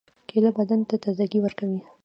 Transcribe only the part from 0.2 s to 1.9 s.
کېله بدن ته تازګي ورکوي.